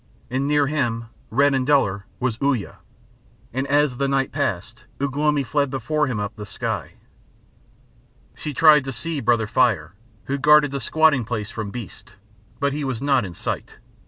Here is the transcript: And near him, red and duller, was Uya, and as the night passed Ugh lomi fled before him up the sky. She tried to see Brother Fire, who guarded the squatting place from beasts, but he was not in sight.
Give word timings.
And 0.31 0.47
near 0.47 0.65
him, 0.65 1.09
red 1.29 1.53
and 1.53 1.63
duller, 1.67 2.07
was 2.19 2.39
Uya, 2.41 2.79
and 3.53 3.67
as 3.67 3.97
the 3.97 4.07
night 4.07 4.31
passed 4.31 4.85
Ugh 4.99 5.15
lomi 5.15 5.43
fled 5.43 5.69
before 5.69 6.07
him 6.07 6.19
up 6.19 6.35
the 6.35 6.43
sky. 6.47 6.93
She 8.33 8.51
tried 8.51 8.83
to 8.85 8.91
see 8.93 9.19
Brother 9.21 9.45
Fire, 9.45 9.93
who 10.25 10.39
guarded 10.39 10.71
the 10.71 10.79
squatting 10.79 11.23
place 11.23 11.51
from 11.51 11.69
beasts, 11.69 12.15
but 12.59 12.73
he 12.73 12.83
was 12.83 12.99
not 12.99 13.23
in 13.23 13.35
sight. 13.35 13.77